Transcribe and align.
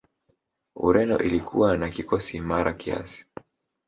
ureno 0.75 1.17
ilikuwa 1.19 1.77
na 1.77 1.89
kikosi 1.89 2.37
imara 2.37 2.73
kiasi 2.73 3.25